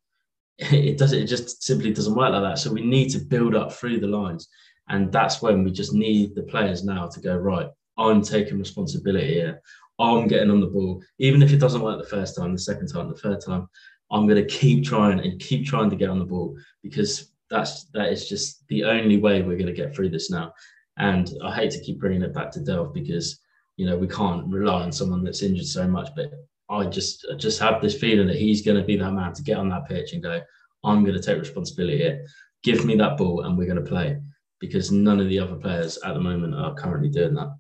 [0.72, 1.20] It doesn't.
[1.20, 2.60] It just simply doesn't work like that.
[2.60, 4.48] So we need to build up through the lines,
[4.90, 7.68] and that's when we just need the players now to go right.
[7.98, 9.62] I'm taking responsibility here.
[10.00, 12.88] I'm getting on the ball, even if it doesn't work the first time, the second
[12.88, 13.68] time, the third time.
[14.12, 17.86] I'm going to keep trying and keep trying to get on the ball because that's
[17.94, 20.54] that is just the only way we're going to get through this now.
[20.98, 23.40] And I hate to keep bringing it back to Delph because
[23.78, 26.10] you know we can't rely on someone that's injured so much.
[26.16, 26.32] But
[26.70, 29.44] I just I just have this feeling that he's going to be that man to
[29.44, 30.42] get on that pitch and go,
[30.84, 32.26] I'm going to take responsibility here.
[32.64, 34.18] Give me that ball and we're going to play
[34.60, 37.56] because none of the other players at the moment are currently doing that.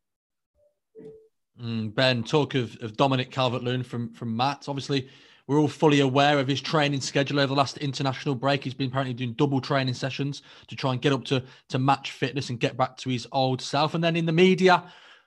[1.61, 4.65] Mm, ben, talk of, of Dominic Calvert-Lewin from from Matt.
[4.67, 5.09] Obviously,
[5.45, 8.63] we're all fully aware of his training schedule over the last international break.
[8.63, 12.11] He's been apparently doing double training sessions to try and get up to, to match
[12.11, 13.93] fitness and get back to his old self.
[13.93, 14.85] And then in the media,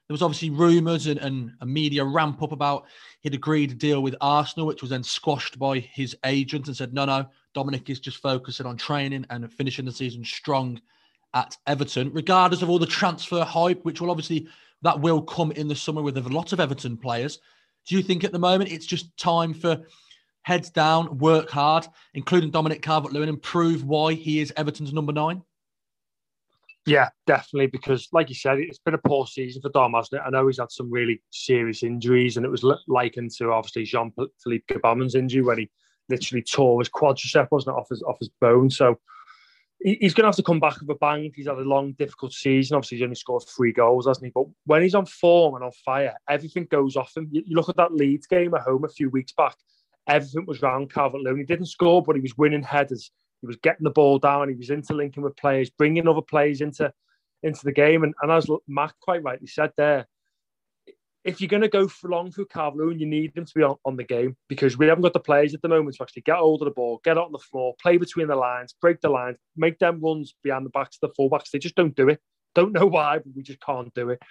[0.08, 2.86] there was obviously rumours and, and a media ramp up about
[3.22, 6.94] he'd agreed a deal with Arsenal, which was then squashed by his agent and said,
[6.94, 10.80] no, no, Dominic is just focusing on training and finishing the season strong
[11.34, 14.48] at Everton, regardless of all the transfer hype, which will obviously
[14.82, 17.40] that will come in the summer with a lot of Everton players.
[17.86, 19.82] Do you think at the moment it's just time for
[20.42, 25.12] heads down, work hard, including Dominic Calvert Lewin, and prove why he is Everton's number
[25.12, 25.42] nine?
[26.86, 27.66] Yeah, definitely.
[27.66, 30.24] Because, like you said, it's been a poor season for Dom, hasn't it?
[30.24, 34.12] I know he's had some really serious injuries, and it was likened to obviously Jean
[34.42, 35.70] Philippe Gbamin's injury when he
[36.08, 38.70] literally tore his quadricep, wasn't it, off his off his bone.
[38.70, 39.00] So
[39.82, 41.32] he's going to have to come back with a bang.
[41.34, 42.76] He's had a long, difficult season.
[42.76, 44.32] Obviously, he's only scored three goals, hasn't he?
[44.32, 47.28] But when he's on form and on fire, everything goes off him.
[47.32, 49.56] You look at that Leeds game at home a few weeks back
[50.08, 51.38] everything was round Calvert Lewin.
[51.38, 53.10] He didn't score, but he was winning headers.
[53.46, 54.48] He was getting the ball down.
[54.48, 56.92] He was interlinking with players, bringing other players into
[57.42, 58.02] into the game.
[58.02, 60.06] And, and as Matt quite rightly said there,
[61.24, 63.62] if you're going to go for long through Calvert Lewin, you need him to be
[63.62, 66.22] on, on the game because we haven't got the players at the moment to actually
[66.22, 69.08] get hold of the ball, get on the floor, play between the lines, break the
[69.08, 71.50] lines, make them runs behind the backs of the fullbacks.
[71.50, 72.20] They just don't do it.
[72.54, 74.22] Don't know why, but we just can't do it.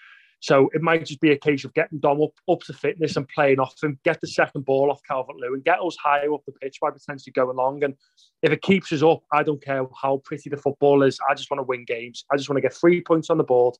[0.45, 3.27] So it might just be a case of getting Dom up, up to fitness and
[3.27, 6.51] playing off him, get the second ball off Calvert Lewin, get us higher up the
[6.51, 7.83] pitch by potentially going long.
[7.83, 7.95] And
[8.43, 11.17] if it keeps us up, I don't care how pretty the football is.
[11.27, 12.25] I just want to win games.
[12.31, 13.75] I just want to get three points on the board,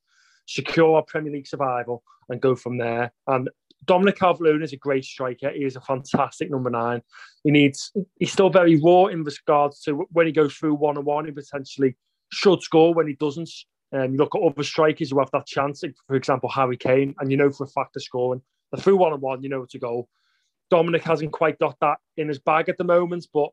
[0.48, 3.12] secure our Premier League survival, and go from there.
[3.28, 3.48] And
[3.84, 5.50] Dominic Calvert-Lewin is a great striker.
[5.50, 7.00] He is a fantastic number nine.
[7.44, 7.92] He needs.
[8.18, 11.26] He's still very raw in regards to when he goes through one on one.
[11.26, 11.96] He potentially
[12.32, 13.50] should score when he doesn't.
[13.92, 17.30] Um, you look at other strikers who have that chance, for example, Harry Kane, and
[17.30, 18.42] you know for a fact they're scoring.
[18.72, 20.08] They're through one on one, you know it's a goal.
[20.70, 23.50] Dominic hasn't quite got that in his bag at the moment, but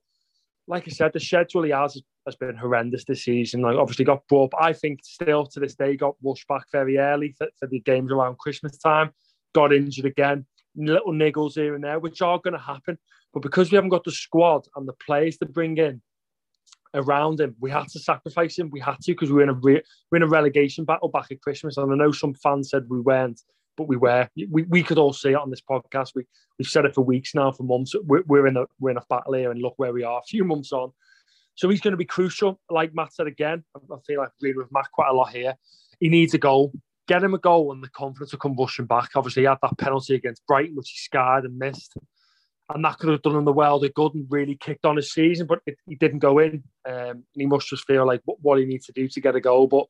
[0.67, 3.61] like I said, the schedule he has has been horrendous this season.
[3.61, 7.33] Like obviously got brought, I think still to this day got rushed back very early
[7.37, 9.11] for, for the games around Christmas time.
[9.53, 12.97] Got injured again, little niggles here and there, which are going to happen.
[13.33, 16.01] But because we haven't got the squad and the players to bring in,
[16.93, 17.55] around him.
[17.59, 18.69] We had to sacrifice him.
[18.71, 21.27] We had to because we were in a re- we're in a relegation battle back
[21.31, 23.41] at Christmas, and I know some fans said we weren't,
[23.77, 24.27] but we were.
[24.49, 26.11] We, we could all see it on this podcast.
[26.15, 26.25] We
[26.57, 27.93] we've said it for weeks now, for months.
[28.03, 30.19] We're, we're in a we're in a battle here, and look where we are.
[30.19, 30.91] A few months on,
[31.55, 32.59] so he's going to be crucial.
[32.69, 35.55] Like Matt said again, I feel like agreeing with Matt quite a lot here.
[35.99, 36.73] He needs a goal.
[37.07, 39.09] Get him a goal, and the confidence will come rushing back.
[39.15, 41.95] Obviously, he had that penalty against Brighton, which he scarred and missed
[42.69, 45.11] and that could have done him the world of good and really kicked on his
[45.11, 46.63] season, but it, he didn't go in.
[46.87, 49.35] Um, and he must just feel like what, what, he needs to do to get
[49.35, 49.67] a goal.
[49.67, 49.85] But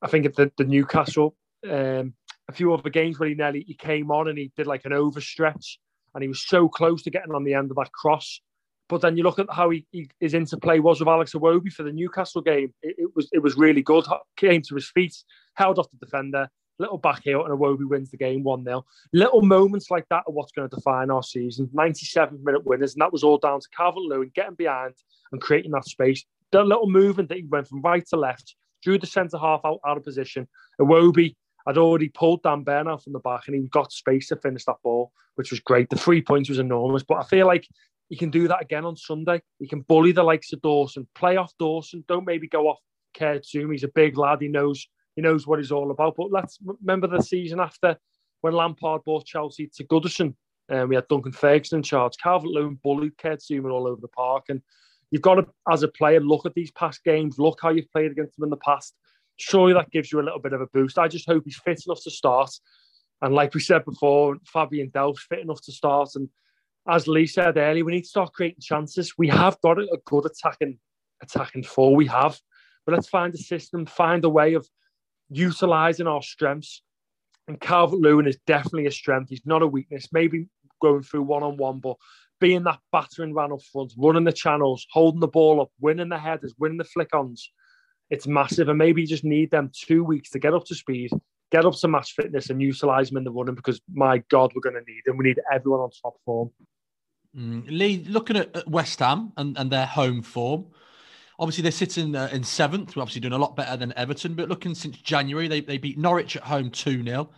[0.00, 1.36] I think at the, the Newcastle,
[1.68, 2.14] um,
[2.48, 4.92] a few other games where he nearly he came on and he did like an
[4.92, 5.76] overstretch,
[6.14, 8.40] and he was so close to getting on the end of that cross.
[8.88, 11.82] But then you look at how he, he his interplay was with Alex Iwobi for
[11.82, 12.72] the Newcastle game.
[12.82, 14.06] It, it was it was really good.
[14.36, 15.14] Came to his feet,
[15.54, 18.84] held off the defender, little back heel, and Iwobi wins the game 1 0.
[19.12, 21.68] Little moments like that are what's going to define our season.
[21.72, 24.94] 97 minute winners, and that was all down to Calvert Lewin getting behind
[25.32, 26.24] and creating that space.
[26.52, 29.80] That little movement that he went from right to left drew the centre half out,
[29.86, 30.48] out of position.
[30.80, 31.34] Iwobi
[31.66, 34.64] had already pulled Dan Burn out from the back and he got space to finish
[34.64, 35.90] that ball, which was great.
[35.90, 37.68] The three points was enormous, but I feel like
[38.08, 39.42] he can do that again on Sunday.
[39.58, 42.04] He can bully the likes of Dawson, play off Dawson.
[42.08, 42.78] Don't maybe go off
[43.44, 43.72] Zoom.
[43.72, 44.40] He's a big lad.
[44.40, 44.86] He knows
[45.18, 46.14] he knows what he's all about.
[46.16, 47.96] But let's remember the season after
[48.40, 50.36] when Lampard bought Chelsea to Goodison.
[50.68, 52.12] And we had Duncan Ferguson in charge.
[52.22, 54.44] Calvert Lewin bullied Kurt Zouma all over the park.
[54.48, 54.62] And
[55.10, 58.12] you've got to, as a player, look at these past games, look how you've played
[58.12, 58.94] against them in the past.
[59.38, 61.00] Surely that gives you a little bit of a boost.
[61.00, 62.52] I just hope he's fit enough to start.
[63.20, 66.10] And like we said before, Fabian Delph's fit enough to start.
[66.14, 66.28] And
[66.88, 69.14] as Lee said earlier, we need to start creating chances.
[69.18, 70.78] We have got a good attacking
[71.20, 71.96] attacking four.
[71.96, 72.38] We have.
[72.86, 74.68] But let's find a system, find a way of
[75.30, 76.82] utilising our strengths.
[77.46, 79.30] And Calvert Lewin is definitely a strength.
[79.30, 80.08] He's not a weakness.
[80.12, 80.48] Maybe
[80.82, 81.96] going through one on one, but
[82.40, 86.18] being that battering ran up front, running the channels, holding the ball up, winning the
[86.18, 87.50] headers, winning the flick ons,
[88.10, 88.68] it's massive.
[88.68, 91.10] And maybe you just need them two weeks to get up to speed,
[91.50, 94.60] get up to match fitness, and utilise them in the running because my God, we're
[94.60, 95.16] going to need them.
[95.16, 96.50] We need everyone on top form.
[97.36, 97.64] Mm.
[97.68, 100.66] Lee, looking at West Ham and, and their home form,
[101.38, 102.96] obviously they're sitting uh, in seventh.
[102.96, 105.98] We're obviously doing a lot better than Everton, but looking since January, they, they beat
[105.98, 107.30] Norwich at home 2 0.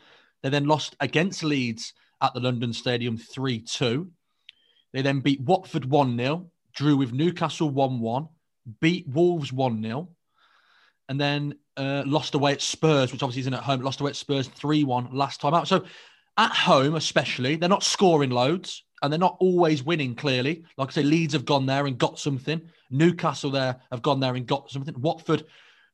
[0.42, 4.10] They then lost against Leeds at the London Stadium 3 2.
[4.92, 8.28] They then beat Watford 1 0, drew with Newcastle 1 1,
[8.80, 10.08] beat Wolves 1 0,
[11.08, 14.16] and then uh, lost away at Spurs, which obviously isn't at home, lost away at
[14.16, 15.68] Spurs 3 1 last time out.
[15.68, 15.84] So
[16.36, 20.64] at home, especially, they're not scoring loads and they're not always winning, clearly.
[20.76, 22.60] Like I say, Leeds have gone there and got something.
[22.90, 24.94] Newcastle there have gone there and got something.
[25.00, 25.44] Watford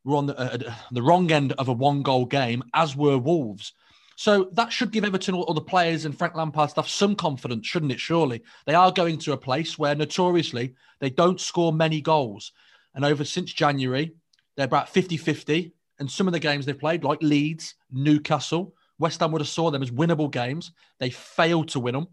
[0.04, 3.72] were on the, uh, the wrong end of a one goal game, as were Wolves.
[4.16, 7.92] So that should give Everton or the players and Frank Lampard stuff some confidence, shouldn't
[7.92, 8.00] it?
[8.00, 12.52] Surely they are going to a place where notoriously they don't score many goals.
[12.94, 14.14] And over since January,
[14.56, 15.72] they're about 50 50.
[15.98, 19.70] And some of the games they've played, like Leeds, Newcastle, West Ham would have saw
[19.70, 20.72] them as winnable games.
[20.98, 22.08] They failed to win them.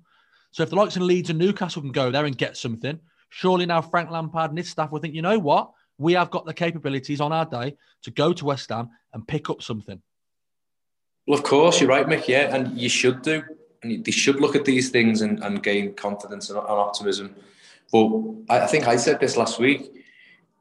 [0.52, 3.00] So if the likes of Leeds and Newcastle can go there and get something,
[3.34, 5.72] surely now Frank Lampard and his staff will think, you know what?
[5.98, 9.50] We have got the capabilities on our day to go to West Ham and pick
[9.50, 10.02] up something.
[11.26, 12.28] Well, of course, you're right, Mick.
[12.28, 13.44] Yeah, and you should do.
[13.82, 17.36] And they should look at these things and, and gain confidence and, and optimism.
[17.92, 18.12] But
[18.50, 19.92] I, I think I said this last week.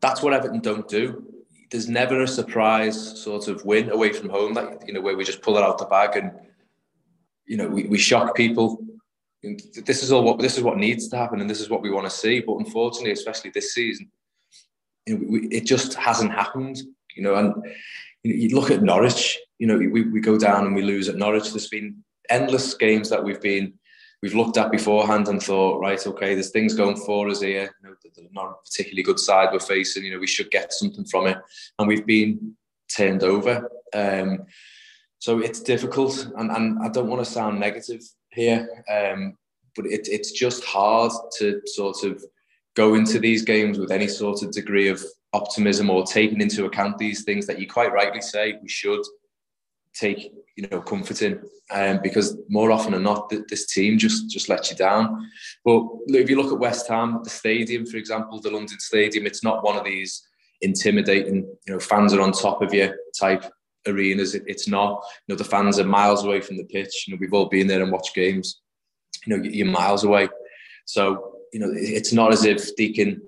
[0.01, 1.25] That's what Everton don't do.
[1.71, 5.25] There's never a surprise sort of win away from home, that you know, where we
[5.25, 6.33] just pull it out the bag and
[7.47, 8.83] you know we, we shock people.
[9.43, 11.91] This is all what this is what needs to happen, and this is what we
[11.91, 12.41] want to see.
[12.41, 14.11] But unfortunately, especially this season,
[15.07, 16.79] you know, we, it just hasn't happened.
[17.17, 17.55] You know, and
[18.23, 21.09] you, know, you look at Norwich you know, we, we go down and we lose
[21.09, 21.53] at Norwich.
[21.53, 23.75] There's been endless games that we've been
[24.21, 27.73] we've looked at beforehand and thought, right, okay, there's things going for us here.
[27.81, 27.95] You know,
[28.33, 30.03] not a particularly good side we're facing.
[30.03, 31.39] You know, we should get something from it,
[31.79, 32.57] and we've been
[32.89, 33.71] turned over.
[33.95, 34.47] Um,
[35.21, 39.37] so it's difficult, and, and I don't want to sound negative here, um,
[39.77, 42.23] but it, it's just hard to sort of
[42.75, 46.99] go into these games with any sort of degree of optimism or taking into account
[46.99, 49.01] these things that you quite rightly say we should
[49.95, 51.41] take you know comfort in
[51.71, 55.29] um, because more often than not this team just just lets you down.
[55.65, 59.45] But if you look at West Ham the stadium for example the London Stadium it's
[59.45, 60.23] not one of these
[60.61, 63.45] intimidating you know fans are on top of you type
[63.87, 67.13] arenas it, it's not you know the fans are miles away from the pitch you
[67.13, 68.61] know we've all been there and watched games
[69.27, 70.29] you know you're miles away
[70.87, 73.21] so you know it's not as if can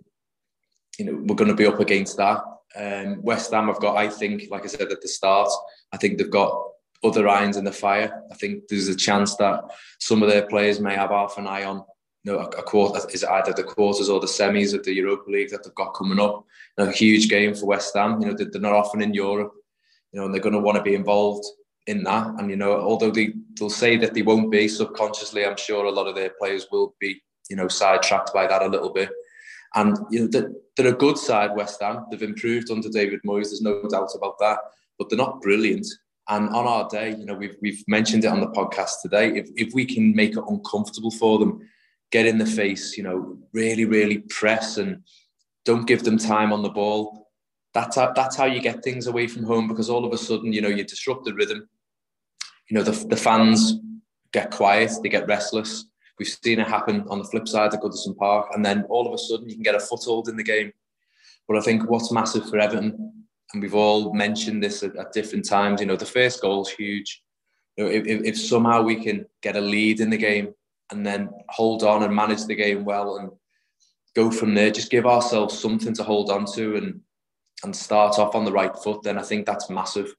[0.98, 2.40] you know we're going to be up against that
[2.76, 5.48] um, West Ham have got, I think, like I said at the start,
[5.92, 6.70] I think they've got
[7.02, 8.22] other irons in the fire.
[8.30, 9.62] I think there's a chance that
[10.00, 11.84] some of their players may have half an eye on
[12.24, 15.30] you know, a, a quarter is either the quarters or the semis of the Europa
[15.30, 16.44] League that they've got coming up.
[16.76, 18.20] You know, a huge game for West Ham.
[18.20, 19.52] You know, they're not often in Europe.
[20.14, 21.44] You know, and they're going to want to be involved
[21.88, 22.29] in that.
[22.38, 25.90] And you know, although they they'll say that they won't be subconsciously, I'm sure a
[25.90, 27.20] lot of their players will be.
[27.50, 29.11] You know, sidetracked by that a little bit.
[29.74, 32.07] And you know, they're, they're a good side, West Ham.
[32.11, 33.50] They've improved under David Moyes.
[33.50, 34.61] There's no doubt about that.
[34.98, 35.87] But they're not brilliant.
[36.29, 39.37] And on our day, you know, we've we've mentioned it on the podcast today.
[39.37, 41.69] If if we can make it uncomfortable for them,
[42.15, 45.02] get in the face, you know, really, really press and
[45.65, 47.23] don't give them time on the ball.
[47.75, 50.52] That's how, that's how you get things away from home because all of a sudden,
[50.52, 51.68] you know, you disrupt the rhythm.
[52.70, 53.81] You know, the, the fans
[54.33, 55.87] get quiet, they get restless.
[56.18, 59.12] We've seen it happen on the flip side at Goodison Park, and then all of
[59.12, 60.72] a sudden you can get a foothold in the game.
[61.48, 65.44] But I think what's massive for Everton, and we've all mentioned this at, at different
[65.44, 67.22] times, you know, the first goal is huge.
[67.77, 70.54] You know, if, if somehow we can get a lead in the game
[70.92, 73.31] and then hold on and manage the game well and
[74.14, 77.00] go from there, just give ourselves something to hold on to and
[77.65, 80.15] and start off on the right foot, then I think that's massive.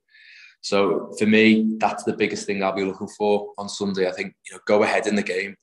[0.61, 4.07] So for me, that's the biggest thing I'll be looking for on Sunday.
[4.07, 5.55] I think you know go ahead in the game,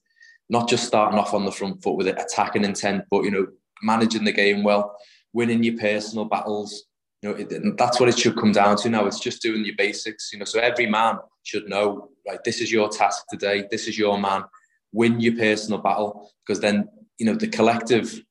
[0.48, 3.48] not just starting off on the front foot with attacking intent, but you know
[3.82, 4.96] managing the game well,
[5.32, 6.84] winning your personal battles.
[7.20, 9.06] You know it, that's what it should come down to now.
[9.06, 10.32] It's just doing your basics.
[10.32, 12.42] You know, so every man should know right.
[12.44, 13.64] This is your task today.
[13.70, 14.44] This is your man.
[14.92, 18.22] Win your personal battle because then you know the collective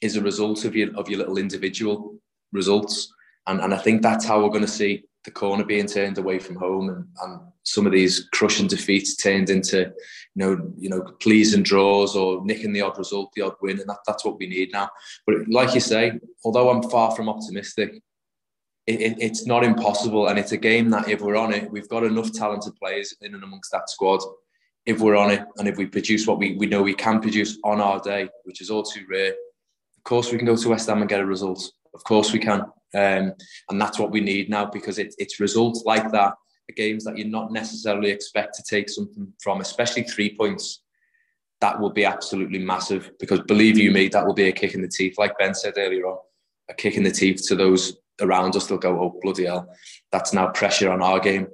[0.00, 2.19] is a result of your of your little individual
[2.52, 3.12] results.
[3.46, 6.38] And, and I think that's how we're going to see the corner being turned away
[6.38, 9.92] from home and, and some of these crushing defeats turned into,
[10.34, 13.78] you know, you know, pleasing draws or nicking the odd result, the odd win.
[13.78, 14.88] And that, that's what we need now.
[15.26, 16.12] But like you say,
[16.44, 18.02] although I'm far from optimistic,
[18.86, 20.28] it, it, it's not impossible.
[20.28, 23.34] And it's a game that if we're on it, we've got enough talented players in
[23.34, 24.20] and amongst that squad.
[24.86, 27.58] If we're on it and if we produce what we, we know we can produce
[27.64, 30.88] on our day, which is all too rare, of course we can go to West
[30.88, 31.70] Ham and get a result.
[31.94, 32.62] Of course we can.
[32.94, 33.32] Um,
[33.68, 36.34] and that's what we need now because it, it's results like that,
[36.66, 40.82] the games that you're not necessarily expect to take something from, especially three points,
[41.60, 44.82] that will be absolutely massive because believe you me, that will be a kick in
[44.82, 45.16] the teeth.
[45.18, 46.18] Like Ben said earlier on,
[46.68, 48.66] a kick in the teeth to those around us.
[48.66, 49.68] They'll go, oh, bloody hell,
[50.10, 51.48] that's now pressure on our game.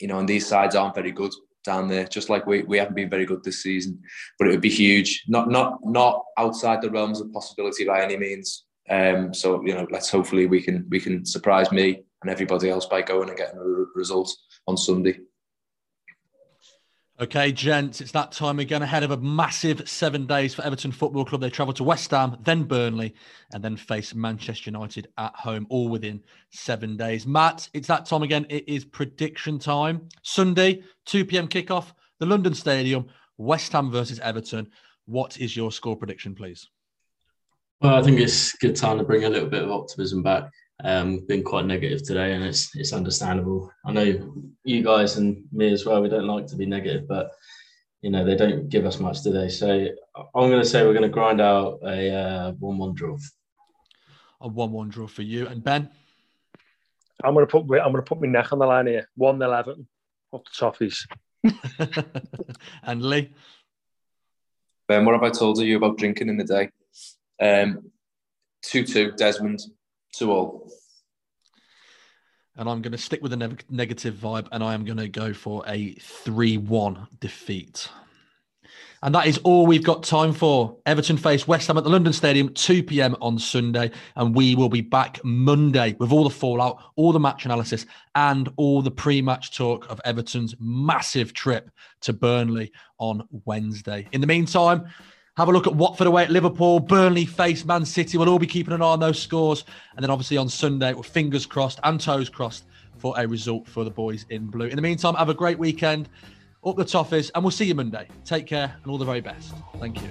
[0.00, 1.32] You know, and these sides aren't very good
[1.64, 4.00] down there, just like we, we haven't been very good this season.
[4.38, 8.16] But it would be huge, not not not outside the realms of possibility by any
[8.16, 8.64] means.
[8.90, 12.86] Um, so you know, let's hopefully we can we can surprise me and everybody else
[12.86, 14.34] by going and getting a result
[14.66, 15.18] on Sunday.
[17.20, 21.24] Okay, gents, it's that time again ahead of a massive seven days for Everton Football
[21.24, 21.40] Club.
[21.40, 23.12] They travel to West Ham, then Burnley,
[23.52, 27.26] and then face Manchester United at home, all within seven days.
[27.26, 28.46] Matt, it's that time again.
[28.48, 30.08] It is prediction time.
[30.22, 31.48] Sunday, 2 p.m.
[31.48, 34.70] kickoff, the London Stadium, West Ham versus Everton.
[35.06, 36.68] What is your score prediction, please?
[37.80, 40.50] Well, I think it's a good time to bring a little bit of optimism back.
[40.82, 43.72] Um, we've been quite negative today, and it's it's understandable.
[43.86, 46.02] I know you guys and me as well.
[46.02, 47.30] We don't like to be negative, but
[48.02, 49.48] you know they don't give us much, do they?
[49.48, 49.88] So
[50.34, 53.16] I'm going to say we're going to grind out a uh, one-one draw.
[54.40, 55.88] A one-one draw for you and Ben.
[57.22, 59.08] I'm going to put I'm going to put my neck on the line here.
[59.14, 59.86] One eleven
[60.32, 61.06] up the toffees.
[62.82, 63.32] and Lee.
[64.88, 66.70] Ben, what have I told you about drinking in the day?
[67.40, 67.90] Um,
[68.62, 69.60] 2 2, Desmond,
[70.14, 70.70] 2 all.
[72.56, 75.08] And I'm going to stick with a ne- negative vibe and I am going to
[75.08, 77.88] go for a 3 1 defeat.
[79.02, 80.76] And that is all we've got time for.
[80.84, 83.14] Everton face West Ham at the London Stadium, 2 p.m.
[83.20, 83.92] on Sunday.
[84.16, 87.86] And we will be back Monday with all the fallout, all the match analysis,
[88.16, 91.70] and all the pre match talk of Everton's massive trip
[92.00, 94.08] to Burnley on Wednesday.
[94.10, 94.88] In the meantime,
[95.38, 98.18] have a look at Watford away at Liverpool, Burnley face Man City.
[98.18, 99.64] We'll all be keeping an eye on those scores.
[99.94, 102.64] And then obviously on Sunday, with fingers crossed and toes crossed
[102.96, 104.66] for a result for the boys in blue.
[104.66, 106.08] In the meantime, have a great weekend.
[106.66, 108.08] Up the toffees, and we'll see you Monday.
[108.24, 109.54] Take care and all the very best.
[109.78, 110.10] Thank you.